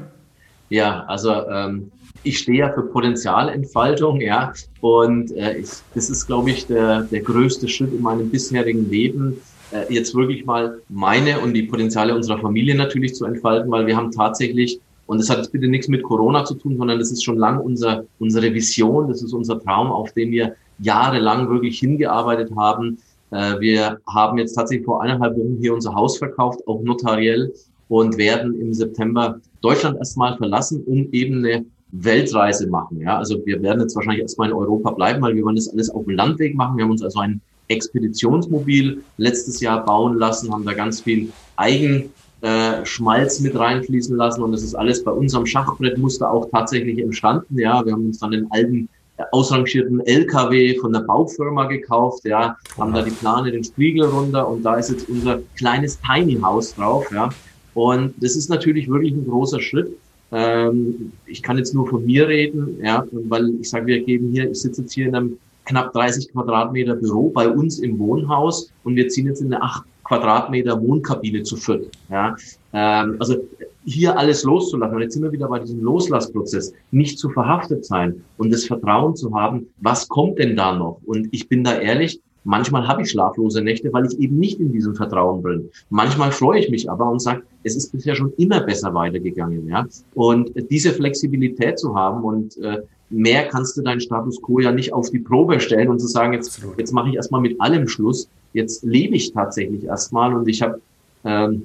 [0.69, 1.91] Ja, also ähm,
[2.24, 7.21] ich stehe ja für Potenzialentfaltung, ja, und äh, ich, das ist, glaube ich, der, der
[7.21, 12.39] größte Schritt in meinem bisherigen Leben, äh, jetzt wirklich mal meine und die Potenziale unserer
[12.39, 14.80] Familie natürlich zu entfalten, weil wir haben tatsächlich
[15.12, 17.60] und das hat jetzt bitte nichts mit Corona zu tun, sondern das ist schon lang
[17.60, 22.97] unser, unsere Vision, das ist unser Traum, auf den wir jahrelang wirklich hingearbeitet haben.
[23.32, 27.54] Äh, wir haben jetzt tatsächlich vor eineinhalb Wochen hier unser Haus verkauft, auch notariell,
[27.89, 33.02] und werden im September Deutschland erstmal verlassen, um eben eine Weltreise machen.
[33.02, 35.89] Ja, also wir werden jetzt wahrscheinlich erstmal in Europa bleiben, weil wir wollen das alles
[35.89, 36.78] auf dem Landweg machen.
[36.78, 42.12] Wir haben uns also ein Expeditionsmobil letztes Jahr bauen lassen, haben da ganz viel Eigen
[42.41, 47.60] äh, Schmalz mit reinfließen lassen und das ist alles bei unserem Schachbrettmuster auch tatsächlich entstanden.
[47.60, 52.58] Ja, wir haben uns dann den alten äh, ausrangierten LKW von der Baufirma gekauft, ja,
[52.77, 56.73] haben da die Plane, den Spiegel runter und da ist jetzt unser kleines Tiny House
[56.75, 57.30] drauf, ja.
[57.73, 59.95] Und das ist natürlich wirklich ein großer Schritt.
[60.32, 64.49] Ähm, ich kann jetzt nur von mir reden, ja, weil ich sage, wir geben hier,
[64.49, 68.95] ich sitze jetzt hier in einem knapp 30 Quadratmeter Büro bei uns im Wohnhaus und
[68.95, 71.88] wir ziehen jetzt in eine acht Quadratmeter Wohnkabine zu füllen.
[72.10, 72.36] Ja?
[72.74, 73.38] Ähm, also
[73.86, 74.95] hier alles loszulassen.
[74.95, 76.74] Und jetzt sind wir wieder bei diesem Loslassprozess.
[76.91, 81.00] Nicht zu verhaftet sein und das Vertrauen zu haben, was kommt denn da noch?
[81.06, 84.74] Und ich bin da ehrlich, manchmal habe ich schlaflose Nächte, weil ich eben nicht in
[84.74, 85.69] diesem Vertrauen bin.
[85.89, 89.65] Manchmal freue ich mich aber und sage, es ist bisher schon immer besser weitergegangen.
[89.69, 89.88] Ja?
[90.13, 94.91] Und diese Flexibilität zu haben und äh, mehr kannst du deinen Status quo ja nicht
[94.91, 98.30] auf die Probe stellen und zu sagen, jetzt, jetzt mache ich erstmal mit allem Schluss,
[98.53, 100.81] Jetzt lebe ich tatsächlich erstmal und ich habe
[101.23, 101.63] ähm,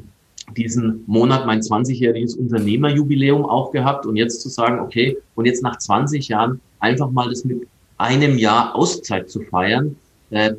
[0.57, 5.79] diesen Monat mein 20-jähriges Unternehmerjubiläum auch gehabt und jetzt zu sagen, okay, und jetzt nach
[5.79, 7.67] 20 Jahren einfach mal das mit
[7.99, 9.97] einem Jahr Auszeit zu feiern,
[10.31, 10.55] äh,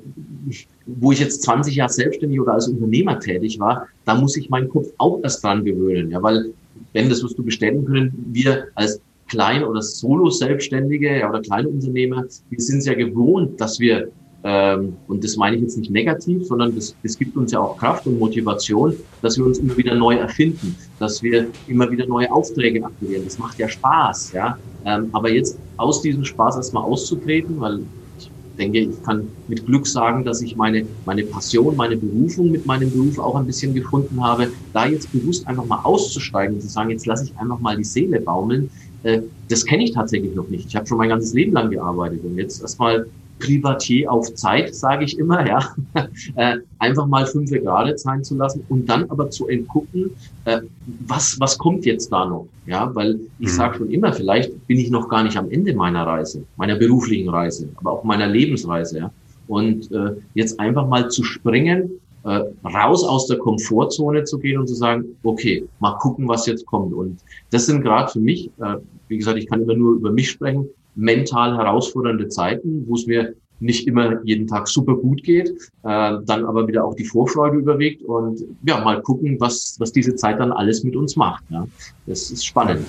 [0.85, 4.69] wo ich jetzt 20 Jahre selbstständig oder als Unternehmer tätig war, da muss ich meinen
[4.69, 6.53] Kopf auch erst dran gewöhnen, ja, weil
[6.93, 12.25] wenn das wirst du bestätigen können, wir als Klein- oder Solo-Selbstständige ja, oder kleine Unternehmer,
[12.49, 14.09] wir sind es ja gewohnt, dass wir
[14.43, 17.78] Ähm, und das meine ich jetzt nicht negativ, sondern das, das gibt uns ja auch
[17.78, 22.32] Kraft und Motivation, dass wir uns immer wieder neu erfinden, dass wir immer wieder neue
[22.32, 23.23] Aufträge akquirieren.
[23.26, 24.58] Das macht ja Spaß, ja.
[24.86, 27.80] Ähm, aber jetzt aus diesem Spaß erstmal auszutreten, weil
[28.19, 32.65] ich denke, ich kann mit Glück sagen, dass ich meine, meine Passion, meine Berufung mit
[32.65, 36.67] meinem Beruf auch ein bisschen gefunden habe, da jetzt bewusst einfach mal auszusteigen und zu
[36.67, 38.69] sagen, jetzt lasse ich einfach mal die Seele baumeln,
[39.04, 40.67] äh, das kenne ich tatsächlich noch nicht.
[40.67, 43.08] Ich habe schon mein ganzes Leben lang gearbeitet und jetzt erstmal
[43.39, 45.60] Privatier auf Zeit, sage ich immer, ja,
[46.36, 50.12] äh, einfach mal fünf Grad sein zu lassen und dann aber zu entgucken,
[50.45, 50.62] äh,
[51.08, 53.54] was, was kommt jetzt da noch, ja, weil ich mhm.
[53.54, 57.30] sage schon immer, vielleicht bin ich noch gar nicht am Ende meiner Reise, meiner beruflichen
[57.30, 59.12] Reise, aber auch meiner Lebensreise, ja,
[59.47, 61.91] und äh, jetzt einfach mal zu springen,
[62.23, 66.65] äh, raus aus der Komfortzone zu gehen und zu sagen, okay, mal gucken, was jetzt
[66.65, 66.93] kommt.
[66.93, 67.19] Und
[67.52, 68.76] das sind gerade für mich, äh,
[69.08, 73.33] wie gesagt, ich kann immer nur über mich sprechen, mental herausfordernde Zeiten, wo es mir
[73.60, 78.03] nicht immer jeden Tag super gut geht, äh, dann aber wieder auch die Vorfreude überwiegt
[78.03, 81.43] und ja, mal gucken, was, was diese Zeit dann alles mit uns macht.
[81.49, 81.65] Ja.
[82.05, 82.86] Das ist spannend.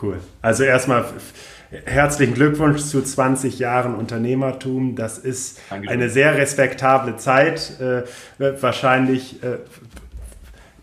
[0.00, 0.18] Cool.
[0.42, 1.04] Also erstmal
[1.84, 4.94] herzlichen Glückwunsch zu 20 Jahren Unternehmertum.
[4.94, 5.92] Das ist Dankeschön.
[5.92, 7.80] eine sehr respektable Zeit.
[7.80, 8.02] Äh,
[8.60, 9.58] wahrscheinlich äh,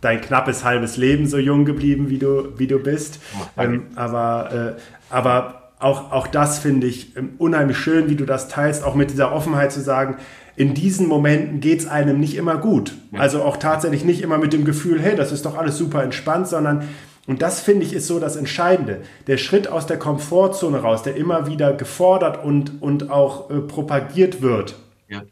[0.01, 3.19] dein knappes halbes Leben so jung geblieben, wie du, wie du bist.
[3.57, 8.47] Ähm, aber, äh, aber auch, auch das finde ich ähm, unheimlich schön, wie du das
[8.47, 10.17] teilst, auch mit dieser Offenheit zu sagen,
[10.55, 12.93] in diesen Momenten geht es einem nicht immer gut.
[13.11, 13.19] Ja.
[13.19, 16.47] Also auch tatsächlich nicht immer mit dem Gefühl, hey, das ist doch alles super entspannt,
[16.47, 16.87] sondern,
[17.25, 21.15] und das finde ich ist so das Entscheidende, der Schritt aus der Komfortzone raus, der
[21.15, 24.75] immer wieder gefordert und, und auch äh, propagiert wird,
[25.07, 25.23] ja.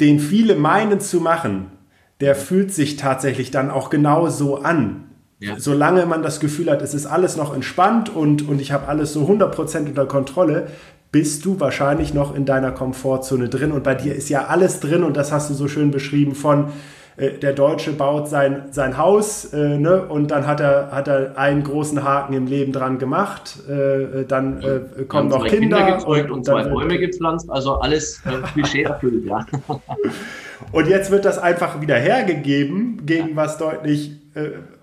[0.00, 1.72] den viele meinen zu machen,
[2.20, 5.07] der fühlt sich tatsächlich dann auch genau so an.
[5.40, 5.54] Ja.
[5.58, 9.12] Solange man das Gefühl hat, es ist alles noch entspannt und, und ich habe alles
[9.12, 10.66] so 100% unter Kontrolle,
[11.12, 13.72] bist du wahrscheinlich noch in deiner Komfortzone drin.
[13.72, 16.70] Und bei dir ist ja alles drin und das hast du so schön beschrieben von
[17.16, 20.02] äh, der Deutsche baut sein, sein Haus äh, ne?
[20.02, 23.58] und dann hat er, hat er einen großen Haken im Leben dran gemacht.
[23.68, 25.78] Äh, dann äh, kommen noch Kinder.
[25.78, 29.46] Kinder gezeugt und, und zwei Bäume gepflanzt, also alles äh, Klischee erfüllt, ja.
[30.72, 34.18] und jetzt wird das einfach wieder hergegeben gegen was deutlich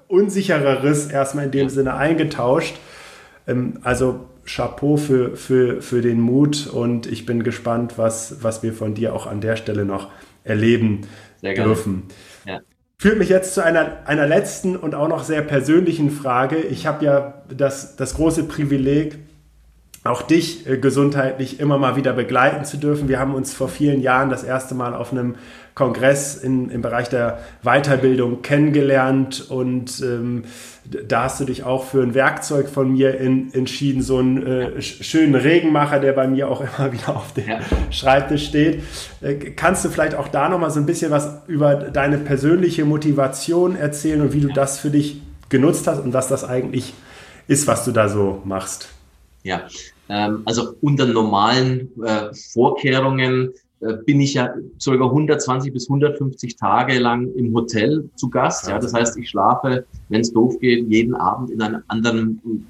[0.08, 2.76] unsichereres erstmal in dem Sinne eingetauscht.
[3.48, 8.74] Ähm, also Chapeau für, für, für den Mut und ich bin gespannt, was, was wir
[8.74, 10.10] von dir auch an der Stelle noch
[10.44, 11.02] erleben
[11.42, 12.04] dürfen.
[12.46, 12.60] Ja.
[12.98, 16.58] Führt mich jetzt zu einer, einer letzten und auch noch sehr persönlichen Frage.
[16.58, 19.18] Ich habe ja das, das große Privileg,
[20.06, 23.10] auch dich äh, gesundheitlich immer mal wieder begleiten zu dürfen.
[23.10, 25.36] Wir haben uns vor vielen Jahren das erste Mal auf einem
[25.74, 30.44] Kongress in, im Bereich der Weiterbildung kennengelernt und ähm,
[30.86, 34.82] da hast du dich auch für ein Werkzeug von mir in, entschieden, so einen äh,
[34.82, 37.60] schönen Regenmacher, der bei mir auch immer wieder auf dem ja.
[37.90, 38.84] Schreibtisch steht.
[39.22, 43.76] Äh, kannst du vielleicht auch da nochmal so ein bisschen was über deine persönliche Motivation
[43.76, 46.94] erzählen und wie du das für dich genutzt hast und was das eigentlich
[47.48, 48.90] ist, was du da so machst?
[49.44, 49.64] Ja,
[50.10, 57.00] ähm, also unter normalen äh, Vorkehrungen äh, bin ich ja circa 120 bis 150 Tage
[57.00, 58.68] lang im Hotel zu Gast.
[58.68, 62.66] Ja, das heißt, ich schlafe, wenn es doof geht, jeden Abend in einem anderen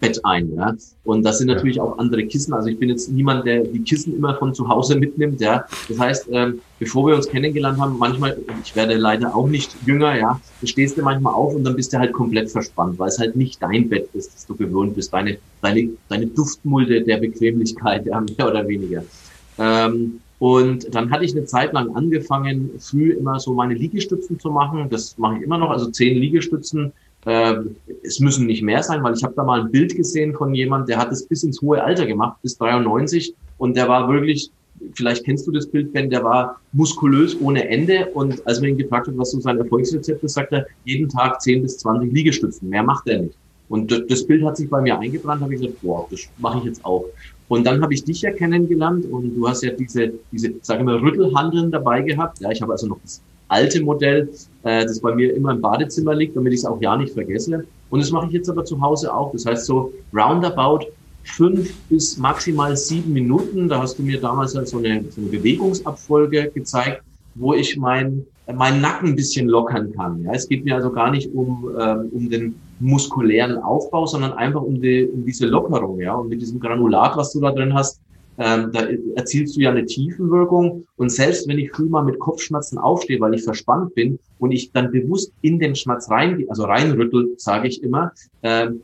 [0.00, 0.52] Bett ein.
[0.54, 0.74] Ja.
[1.04, 2.52] Und das sind natürlich auch andere Kissen.
[2.54, 5.40] Also ich bin jetzt niemand, der die Kissen immer von zu Hause mitnimmt.
[5.40, 5.64] Ja.
[5.88, 10.16] Das heißt, ähm, bevor wir uns kennengelernt haben, manchmal, ich werde leider auch nicht jünger,
[10.16, 13.18] ja, du stehst du manchmal auf und dann bist du halt komplett verspannt, weil es
[13.18, 18.06] halt nicht dein Bett ist, das du gewohnt bist, deine, deine, deine Duftmulde der Bequemlichkeit,
[18.06, 19.04] ja, mehr oder weniger.
[19.58, 24.50] Ähm, und dann hatte ich eine Zeit lang angefangen, früh immer so meine Liegestützen zu
[24.50, 24.88] machen.
[24.88, 26.92] Das mache ich immer noch, also zehn Liegestützen.
[27.26, 27.56] Äh,
[28.02, 30.88] es müssen nicht mehr sein, weil ich habe da mal ein Bild gesehen von jemand,
[30.88, 33.34] der hat es bis ins hohe Alter gemacht, bis 93.
[33.58, 34.50] Und der war wirklich,
[34.94, 38.06] vielleicht kennst du das Bild, Ben, der war muskulös ohne Ende.
[38.14, 41.40] Und als man ihn gefragt hat, was so sein Erfolgsrezept ist, sagt er, jeden Tag
[41.42, 42.68] 10 bis 20 Liegestützen.
[42.68, 43.36] Mehr macht er nicht.
[43.68, 46.64] Und das Bild hat sich bei mir eingebrannt, habe ich gesagt, boah, das mache ich
[46.64, 47.04] jetzt auch.
[47.46, 51.00] Und dann habe ich dich ja kennengelernt und du hast ja diese, diese, sagen wir,
[51.00, 52.40] Rüttelhandeln dabei gehabt.
[52.40, 54.28] Ja, ich habe also noch das alte Modell,
[54.62, 57.64] äh, das bei mir immer im Badezimmer liegt, damit ich es auch ja nicht vergesse.
[57.90, 59.32] Und das mache ich jetzt aber zu Hause auch.
[59.32, 60.86] Das heißt so roundabout
[61.24, 63.68] fünf bis maximal sieben Minuten.
[63.68, 67.02] Da hast du mir damals halt so eine, so eine Bewegungsabfolge gezeigt,
[67.34, 70.22] wo ich mein, meinen Nacken ein bisschen lockern kann.
[70.24, 74.62] Ja, es geht mir also gar nicht um, ähm, um den muskulären Aufbau, sondern einfach
[74.62, 76.14] um, die, um diese Lockerung, ja.
[76.14, 78.00] Und mit diesem Granulat, was du da drin hast,
[78.40, 80.86] ähm, da erzielst du ja eine Tiefenwirkung.
[80.96, 84.72] Und selbst wenn ich früh mal mit Kopfschmerzen aufstehe, weil ich verspannt bin und ich
[84.72, 88.80] dann bewusst in den Schmerz reingehe, also reinrüttel, sage ich immer, ähm,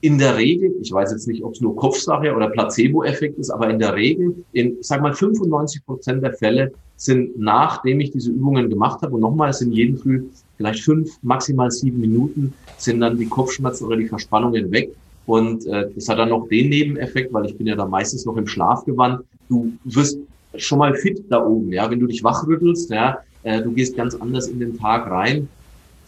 [0.00, 3.70] in der Regel, ich weiß jetzt nicht, ob es nur Kopfsache oder Placebo-Effekt ist, aber
[3.70, 8.30] in der Regel, in, ich sag mal, 95 Prozent der Fälle sind, nachdem ich diese
[8.30, 10.24] Übungen gemacht habe, und nochmal, es sind jeden Früh
[10.56, 14.90] vielleicht fünf, maximal sieben Minuten, sind dann die Kopfschmerzen oder die Verspannungen weg.
[15.26, 18.36] Und äh, das hat dann noch den Nebeneffekt, weil ich bin ja da meistens noch
[18.36, 19.20] im Schlafgewand.
[19.48, 20.18] Du wirst
[20.56, 24.14] schon mal fit da oben, ja, wenn du dich wachrüttelst, ja, äh, du gehst ganz
[24.14, 25.48] anders in den Tag rein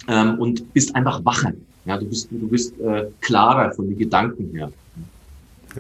[0.09, 1.53] ähm, und bist einfach wacher.
[1.85, 4.71] Ja, du bist, du bist äh, klarer von den Gedanken her.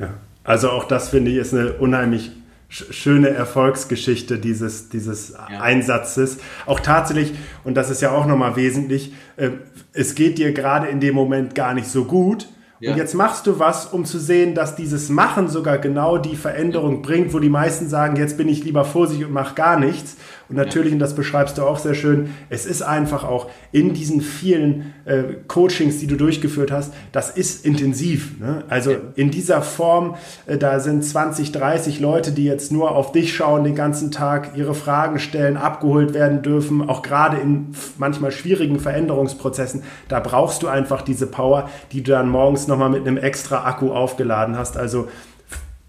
[0.00, 2.30] Ja, also auch das finde ich ist eine unheimlich
[2.68, 5.60] schöne Erfolgsgeschichte dieses, dieses ja.
[5.60, 6.38] Einsatzes.
[6.66, 7.32] Auch tatsächlich,
[7.64, 9.50] und das ist ja auch nochmal wesentlich, äh,
[9.92, 12.48] es geht dir gerade in dem Moment gar nicht so gut.
[12.78, 12.92] Ja.
[12.92, 17.00] Und jetzt machst du was, um zu sehen, dass dieses Machen sogar genau die Veränderung
[17.00, 20.16] bringt, wo die meisten sagen, jetzt bin ich lieber vorsichtig und mache gar nichts.
[20.48, 24.20] Und natürlich, und das beschreibst du auch sehr schön, es ist einfach auch in diesen
[24.20, 28.38] vielen äh, Coachings, die du durchgeführt hast, das ist intensiv.
[28.38, 28.62] Ne?
[28.68, 30.14] Also in dieser Form,
[30.46, 34.56] äh, da sind 20, 30 Leute, die jetzt nur auf dich schauen, den ganzen Tag
[34.56, 39.82] ihre Fragen stellen, abgeholt werden dürfen, auch gerade in manchmal schwierigen Veränderungsprozessen.
[40.08, 43.90] Da brauchst du einfach diese Power, die du dann morgens nochmal mit einem extra Akku
[43.90, 44.76] aufgeladen hast.
[44.76, 45.08] Also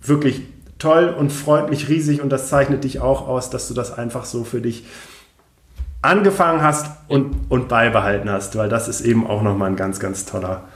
[0.02, 0.42] wirklich
[0.80, 4.26] toll und freut mich riesig und das zeichnet dich auch aus, dass du das einfach
[4.26, 4.84] so für dich
[6.02, 10.26] angefangen hast und, und beibehalten hast, weil das ist eben auch nochmal ein ganz, ganz
[10.26, 10.68] toller.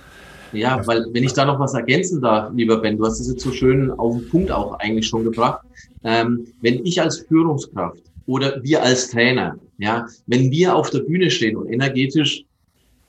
[0.53, 3.43] Ja, weil wenn ich da noch was ergänzen darf, lieber Ben, du hast es jetzt
[3.43, 5.61] so schön auf den Punkt auch eigentlich schon gebracht.
[6.03, 11.29] Ähm, wenn ich als Führungskraft oder wir als Trainer, ja, wenn wir auf der Bühne
[11.31, 12.43] stehen und energetisch,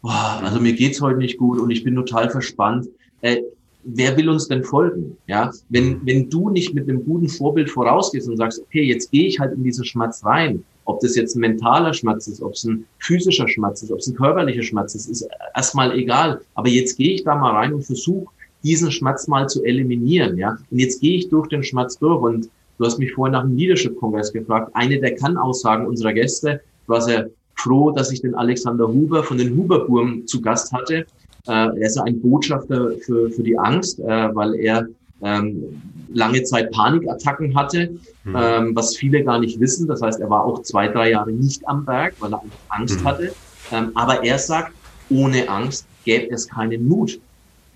[0.02, 2.86] boah, also mir geht's heute nicht gut und ich bin total verspannt,
[3.22, 3.38] äh,
[3.84, 5.16] wer will uns denn folgen?
[5.26, 9.26] Ja, wenn, wenn du nicht mit einem guten Vorbild vorausgehst und sagst, okay, jetzt gehe
[9.26, 12.64] ich halt in diesen Schmerz rein, ob das jetzt ein mentaler Schmerz ist, ob es
[12.64, 16.40] ein physischer Schmerz ist, ob es ein körperlicher Schmerz ist, ist erstmal egal.
[16.54, 18.32] Aber jetzt gehe ich da mal rein und versuche,
[18.64, 20.36] diesen Schmerz mal zu eliminieren.
[20.38, 22.22] Ja, und jetzt gehe ich durch den Schmerz durch.
[22.22, 24.70] Und du hast mich vorhin nach dem Leadership-Kongress gefragt.
[24.74, 29.56] Eine der Kann-Aussagen unserer Gäste, warst ja froh, dass ich den Alexander Huber von den
[29.56, 31.06] Huberburm zu Gast hatte.
[31.46, 34.86] Äh, er ist ein Botschafter für, für die Angst, äh, weil er
[35.22, 37.90] ähm, lange Zeit Panikattacken hatte,
[38.24, 38.74] mhm.
[38.74, 39.86] was viele gar nicht wissen.
[39.86, 43.04] Das heißt, er war auch zwei, drei Jahre nicht am Berg, weil er Angst mhm.
[43.04, 43.32] hatte.
[43.70, 44.72] Ähm, aber er sagt,
[45.08, 47.18] ohne Angst gäbe es keinen Mut.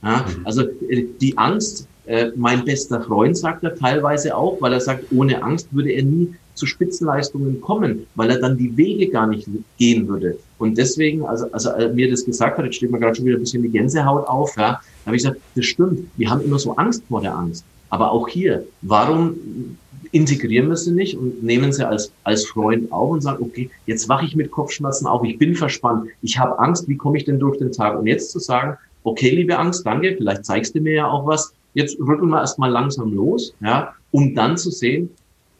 [0.02, 0.18] Ja?
[0.18, 0.46] Mhm.
[0.46, 5.04] Also äh, die Angst, äh, mein bester Freund sagt er teilweise auch, weil er sagt,
[5.12, 9.48] ohne Angst würde er nie zu Spitzenleistungen kommen, weil er dann die Wege gar nicht
[9.78, 10.38] gehen würde.
[10.58, 13.36] Und deswegen, also, also als mir das gesagt hat, jetzt steht mir gerade schon wieder
[13.36, 16.58] ein bisschen die Gänsehaut auf, ja, da habe ich gesagt, das stimmt, wir haben immer
[16.58, 17.64] so Angst vor der Angst.
[17.90, 19.36] Aber auch hier, warum
[20.12, 24.08] integrieren wir sie nicht und nehmen sie als, als Freund auf und sagen, okay, jetzt
[24.08, 27.38] wache ich mit Kopfschmerzen auf, ich bin verspannt, ich habe Angst, wie komme ich denn
[27.38, 27.98] durch den Tag?
[27.98, 31.52] Und jetzt zu sagen, okay, liebe Angst, danke, vielleicht zeigst du mir ja auch was,
[31.74, 35.10] jetzt rütteln wir erstmal langsam los, ja, um dann zu sehen,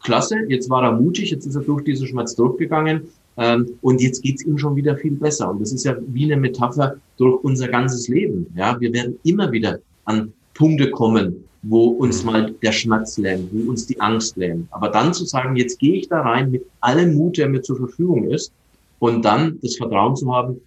[0.07, 3.03] klasse, jetzt war er mutig, jetzt ist er durch diesen Schmerz durchgegangen
[3.37, 5.51] ähm, und jetzt geht's ihm schon wieder viel besser.
[5.51, 8.47] Und das ist ja wie eine Metapher durch unser ganzes Leben.
[8.55, 13.71] Ja, wir werden immer wieder an Punkte kommen, wo uns mal der Schmerz lähmt, wo
[13.71, 14.69] uns die Angst lähmt.
[14.71, 17.77] Aber dann zu sagen, jetzt gehe ich da rein mit allem Mut, der mir zur
[17.77, 18.53] Verfügung ist,
[18.99, 20.61] und dann das Vertrauen zu haben,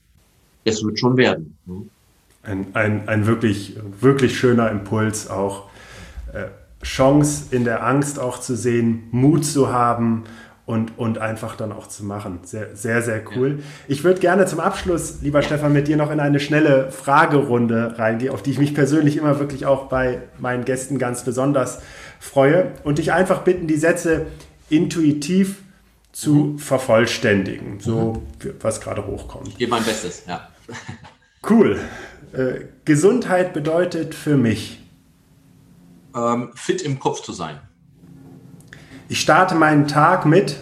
[0.65, 1.57] es wird schon werden.
[2.43, 5.63] Ein, ein, ein wirklich, wirklich schöner Impuls auch.
[6.33, 6.45] Äh,
[6.83, 10.23] Chance in der Angst auch zu sehen, Mut zu haben
[10.65, 12.41] und, und einfach dann auch zu machen.
[12.43, 13.55] Sehr, sehr, sehr cool.
[13.57, 13.63] Ja.
[13.87, 18.31] Ich würde gerne zum Abschluss, lieber Stefan, mit dir noch in eine schnelle Fragerunde reingehen,
[18.31, 21.79] auf die ich mich persönlich immer wirklich auch bei meinen Gästen ganz besonders
[22.19, 24.27] freue und dich einfach bitten, die Sätze
[24.69, 25.57] intuitiv
[26.11, 26.59] zu mhm.
[26.59, 28.51] vervollständigen, so mhm.
[28.61, 29.47] was gerade hochkommt.
[29.47, 30.47] Ich gebe mein Bestes, ja.
[31.49, 31.79] Cool.
[32.33, 34.78] Äh, Gesundheit bedeutet für mich
[36.15, 37.59] ähm, fit im Kopf zu sein.
[39.07, 40.57] Ich starte meinen Tag mit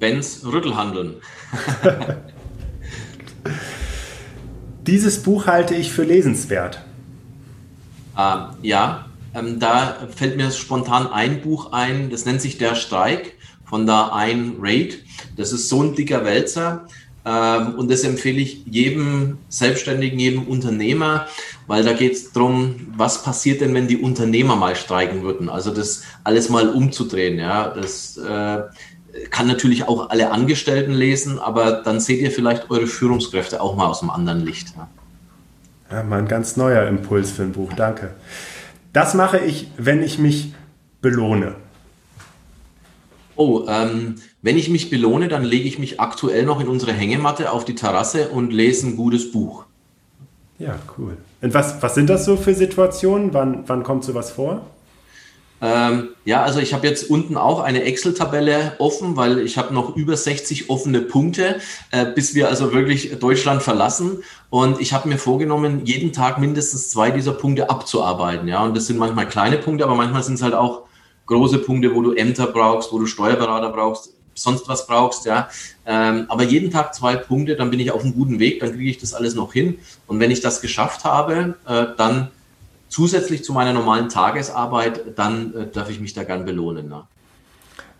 [0.00, 1.14] Bens Rüttelhandeln.
[4.86, 6.82] Dieses Buch halte ich für lesenswert.
[8.18, 13.34] Ähm, ja, ähm, da fällt mir spontan ein Buch ein, das nennt sich Der Streik
[13.64, 15.04] von der Ayn Raid.
[15.36, 16.86] Das ist so ein dicker Wälzer.
[17.24, 21.26] Ähm, und das empfehle ich jedem Selbstständigen, jedem Unternehmer,
[21.66, 25.48] weil da geht es darum, was passiert denn, wenn die Unternehmer mal streiken würden?
[25.48, 27.38] Also das alles mal umzudrehen.
[27.38, 28.62] Ja, das äh,
[29.30, 33.86] kann natürlich auch alle Angestellten lesen, aber dann seht ihr vielleicht eure Führungskräfte auch mal
[33.86, 34.74] aus einem anderen Licht.
[34.76, 34.88] Ja,
[35.90, 37.72] ja mal ein ganz neuer Impuls für ein Buch.
[37.74, 38.14] Danke.
[38.92, 40.52] Das mache ich, wenn ich mich
[41.00, 41.56] belohne.
[43.36, 47.50] Oh, ähm, wenn ich mich belohne, dann lege ich mich aktuell noch in unsere Hängematte
[47.50, 49.64] auf die Terrasse und lese ein gutes Buch.
[50.58, 51.16] Ja, cool.
[51.42, 53.34] Und was, was sind das so für Situationen?
[53.34, 54.62] Wann, wann kommt sowas vor?
[55.60, 59.96] Ähm, ja, also ich habe jetzt unten auch eine Excel-Tabelle offen, weil ich habe noch
[59.96, 61.56] über 60 offene Punkte,
[61.90, 64.22] äh, bis wir also wirklich Deutschland verlassen.
[64.50, 68.46] Und ich habe mir vorgenommen, jeden Tag mindestens zwei dieser Punkte abzuarbeiten.
[68.46, 70.82] Ja, und das sind manchmal kleine Punkte, aber manchmal sind es halt auch
[71.26, 75.48] große Punkte, wo du Ämter brauchst, wo du Steuerberater brauchst, sonst was brauchst, ja.
[75.86, 78.90] Ähm, aber jeden Tag zwei Punkte, dann bin ich auf einem guten Weg, dann kriege
[78.90, 79.78] ich das alles noch hin.
[80.06, 82.28] Und wenn ich das geschafft habe, äh, dann
[82.88, 86.88] zusätzlich zu meiner normalen Tagesarbeit, dann äh, darf ich mich da gern belohnen.
[86.88, 87.02] Ne?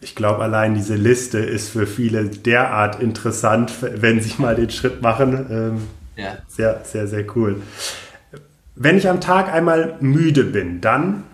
[0.01, 5.03] Ich glaube, allein diese Liste ist für viele derart interessant, wenn sie mal den Schritt
[5.03, 5.47] machen.
[5.51, 6.39] Ähm, ja.
[6.47, 7.63] Sehr, sehr, sehr cool.
[8.77, 11.25] Wenn ich am Tag einmal müde bin, dann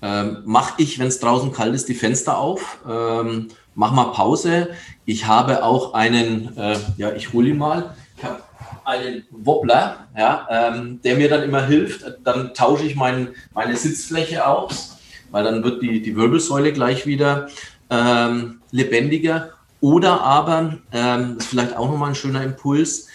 [0.00, 4.70] ähm, mache ich, wenn es draußen kalt ist, die Fenster auf, ähm, mach mal Pause.
[5.04, 7.94] Ich habe auch einen, äh, ja, ich hole ihn mal.
[8.16, 8.42] Ich habe
[8.84, 12.04] einen Wobbler, ja, ähm, der mir dann immer hilft.
[12.24, 14.98] Dann tausche ich mein, meine Sitzfläche aus,
[15.30, 17.46] weil dann wird die, die Wirbelsäule gleich wieder
[17.88, 19.50] ähm, lebendiger.
[19.80, 23.06] Oder aber, ähm, das ist vielleicht auch nochmal ein schöner Impuls,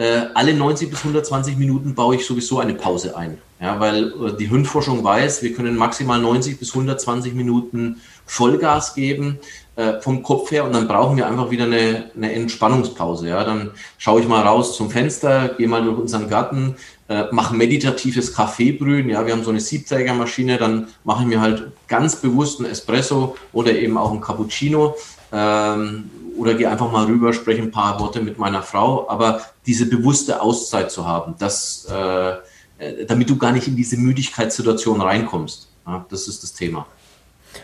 [0.00, 3.36] äh, alle 90 bis 120 Minuten baue ich sowieso eine Pause ein.
[3.60, 9.38] Ja, weil äh, die Hirnforschung weiß, wir können maximal 90 bis 120 Minuten Vollgas geben
[9.76, 13.28] äh, vom Kopf her und dann brauchen wir einfach wieder eine, eine Entspannungspause.
[13.28, 16.76] Ja, dann schaue ich mal raus zum Fenster, gehe mal durch unseren Garten,
[17.08, 19.10] äh, mache meditatives Kaffeebrühen.
[19.10, 23.36] Ja, wir haben so eine Siebträgermaschine, dann mache ich mir halt ganz bewusst einen Espresso
[23.52, 24.96] oder eben auch einen Cappuccino.
[25.32, 29.08] Ähm, oder gehe einfach mal rüber, spreche ein paar Worte mit meiner Frau.
[29.08, 32.30] Aber diese bewusste Auszeit zu haben, das, äh,
[32.78, 35.68] äh damit du gar nicht in diese Müdigkeitssituation reinkommst.
[35.86, 36.86] Ja, das ist das Thema.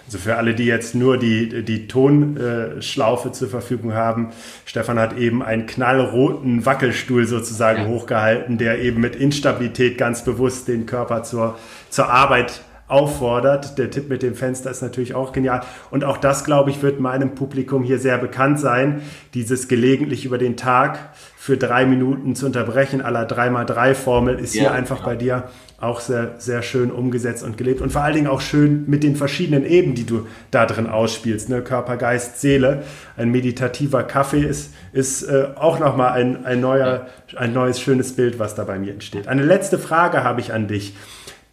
[0.06, 4.30] Also für alle, die jetzt nur die, die Tonschlaufe zur Verfügung haben,
[4.64, 7.88] Stefan hat eben einen knallroten Wackelstuhl sozusagen ja.
[7.88, 11.58] hochgehalten, der eben mit Instabilität ganz bewusst den Körper zur,
[11.90, 13.78] zur Arbeit auffordert.
[13.78, 15.62] Der Tipp mit dem Fenster ist natürlich auch genial.
[15.90, 19.02] Und auch das, glaube ich, wird meinem Publikum hier sehr bekannt sein.
[19.34, 20.98] Dieses gelegentlich über den Tag
[21.36, 25.04] für drei Minuten zu unterbrechen, aller 3x3-Formel ist ja, hier einfach ja.
[25.04, 25.44] bei dir
[25.78, 29.14] auch sehr, sehr schön umgesetzt und gelebt und vor allen Dingen auch schön mit den
[29.14, 31.50] verschiedenen Ebenen, die du da drin ausspielst.
[31.50, 31.60] Ne?
[31.60, 32.82] Körper, Geist, Seele.
[33.16, 38.38] Ein meditativer Kaffee ist, ist äh, auch nochmal ein, ein, neuer, ein neues schönes Bild,
[38.38, 39.28] was da bei mir entsteht.
[39.28, 40.94] Eine letzte Frage habe ich an dich.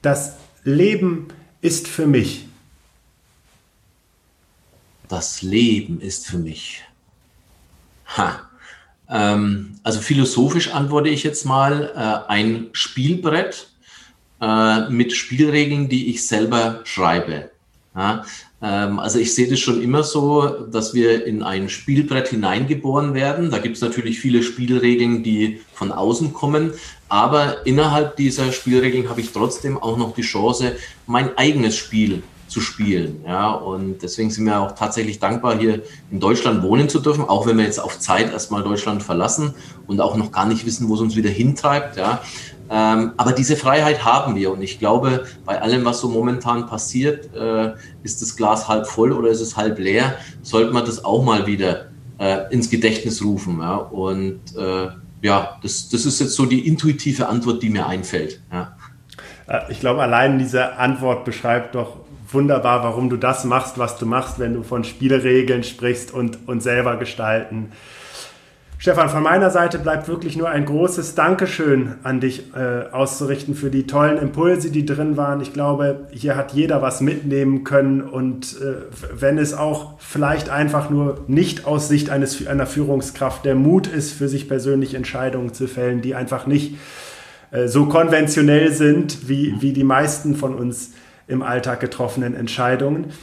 [0.02, 1.28] Das Leben
[1.62, 2.46] ist für mich.
[5.08, 6.84] Das Leben ist für mich.
[8.18, 8.50] Ha.
[9.10, 13.68] Ähm, also philosophisch antworte ich jetzt mal äh, ein Spielbrett
[14.42, 17.52] äh, mit Spielregeln, die ich selber schreibe.
[17.96, 18.26] Ja,
[18.64, 23.52] also ich sehe das schon immer so, dass wir in ein Spielbrett hineingeboren werden.
[23.52, 26.72] Da gibt es natürlich viele Spielregeln, die von außen kommen.
[27.10, 32.62] Aber innerhalb dieser Spielregeln habe ich trotzdem auch noch die Chance, mein eigenes Spiel zu
[32.62, 33.22] spielen.
[33.26, 37.46] Ja, und deswegen sind wir auch tatsächlich dankbar, hier in Deutschland wohnen zu dürfen, auch
[37.48, 39.56] wenn wir jetzt auf Zeit erstmal Deutschland verlassen
[39.88, 41.98] und auch noch gar nicht wissen, wo es uns wieder hintreibt.
[41.98, 42.22] Ja.
[42.70, 47.34] Ähm, aber diese Freiheit haben wir und ich glaube, bei allem, was so momentan passiert,
[47.36, 47.74] äh,
[48.04, 51.46] ist das Glas halb voll oder ist es halb leer, sollte man das auch mal
[51.46, 51.88] wieder
[52.20, 53.60] äh, ins Gedächtnis rufen.
[53.60, 54.88] Und äh,
[55.22, 58.42] ja, das, das ist jetzt so die intuitive Antwort, die mir einfällt.
[59.70, 61.98] Ich glaube, allein diese Antwort beschreibt doch
[62.34, 66.62] wunderbar, warum du das machst, was du machst, wenn du von Spielregeln sprichst und, und
[66.62, 67.72] selber gestalten.
[68.84, 73.70] Stefan, von meiner Seite bleibt wirklich nur ein großes Dankeschön an dich äh, auszurichten für
[73.70, 75.40] die tollen Impulse, die drin waren.
[75.40, 78.74] Ich glaube, hier hat jeder was mitnehmen können und äh,
[79.18, 84.12] wenn es auch vielleicht einfach nur nicht aus Sicht eines, einer Führungskraft der Mut ist,
[84.12, 86.76] für sich persönlich Entscheidungen zu fällen, die einfach nicht
[87.52, 90.92] äh, so konventionell sind wie, wie die meisten von uns
[91.28, 93.14] im Alltag getroffenen Entscheidungen.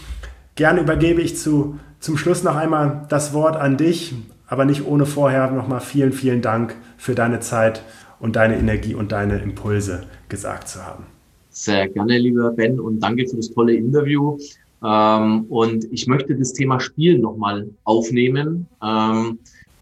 [0.55, 4.14] Gerne übergebe ich zu, zum Schluss noch einmal das Wort an dich
[4.50, 7.82] aber nicht ohne vorher nochmal vielen, vielen Dank für deine Zeit
[8.18, 11.06] und deine Energie und deine Impulse gesagt zu haben.
[11.50, 14.38] Sehr gerne, lieber Ben, und danke für das tolle Interview.
[14.85, 18.66] Ähm, und ich möchte das Thema Spielen nochmal aufnehmen.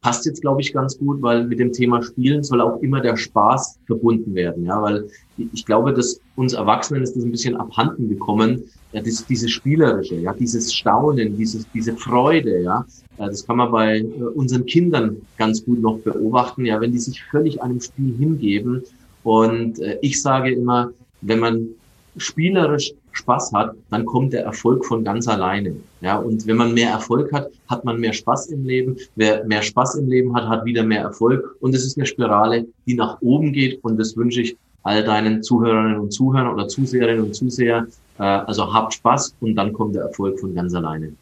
[0.09, 3.15] Passt jetzt, glaube ich, ganz gut, weil mit dem Thema Spielen soll auch immer der
[3.15, 4.65] Spaß verbunden werden.
[4.65, 5.07] Ja, weil
[5.37, 8.65] ich glaube, dass uns Erwachsenen ist das ein bisschen abhanden gekommen.
[8.93, 12.87] Ja, das, dieses Spielerische, ja, dieses Staunen, dieses, diese Freude, ja,
[13.19, 14.05] das kann man bei äh,
[14.35, 18.83] unseren Kindern ganz gut noch beobachten, ja, wenn die sich völlig einem Spiel hingeben.
[19.25, 20.91] Und äh, ich sage immer,
[21.21, 21.69] wenn man
[22.17, 25.75] spielerisch Spaß hat, dann kommt der Erfolg von ganz alleine.
[26.01, 28.97] Ja, und wenn man mehr Erfolg hat, hat man mehr Spaß im Leben.
[29.17, 31.57] Wer mehr Spaß im Leben hat, hat wieder mehr Erfolg.
[31.61, 33.83] Und es ist eine Spirale, die nach oben geht.
[33.85, 37.87] Und das wünsche ich all deinen Zuhörerinnen und Zuhörern oder Zuseherinnen und Zuseher.
[38.19, 41.13] Äh, also habt Spaß und dann kommt der Erfolg von ganz alleine.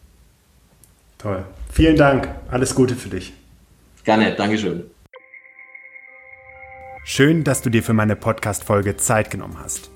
[1.18, 1.44] Toll.
[1.70, 2.28] Vielen Dank.
[2.50, 3.32] Alles Gute für dich.
[4.04, 4.34] Gerne.
[4.36, 4.84] Dankeschön.
[7.04, 9.95] Schön, dass du dir für meine Podcast-Folge Zeit genommen hast.